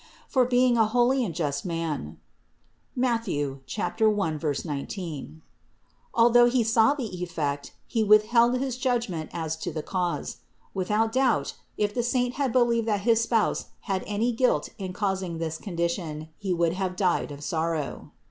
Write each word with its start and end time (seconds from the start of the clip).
For, 0.27 0.45
being 0.45 0.77
a 0.79 0.87
holy 0.87 1.23
and 1.23 1.35
just 1.35 1.63
man 1.63 2.17
(Matth. 2.95 3.27
1, 3.27 3.61
19), 4.65 5.41
although 6.15 6.45
he 6.49 6.63
saw 6.63 6.95
the 6.95 7.21
effect, 7.21 7.73
he 7.85 8.03
withheld 8.03 8.57
his 8.59 8.79
judgment 8.79 9.29
as 9.31 9.55
to 9.57 9.71
the 9.71 9.83
cause. 9.83 10.37
Without 10.73 11.11
doubt, 11.11 11.53
if 11.77 11.93
the 11.93 12.01
saint 12.01 12.33
had 12.33 12.51
believed 12.51 12.87
that 12.87 13.01
his 13.01 13.21
Spouse 13.21 13.65
had 13.81 14.03
any 14.07 14.31
guilt 14.31 14.69
in 14.79 14.91
causing 14.91 15.37
this 15.37 15.59
condition, 15.59 16.29
he 16.39 16.51
would 16.51 16.73
have 16.73 16.95
died 16.95 17.31
of 17.31 17.43
sorrow. 17.43 18.09